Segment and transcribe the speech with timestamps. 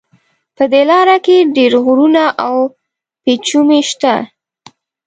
[0.55, 2.57] په دې لاره کې ډېر غرونه او
[3.23, 4.15] پېچومي شته.